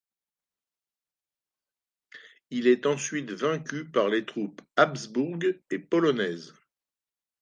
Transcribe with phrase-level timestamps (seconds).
[2.49, 5.37] Il est ensuite vaincu par les troupes habsbourg
[5.69, 6.55] et polonaises.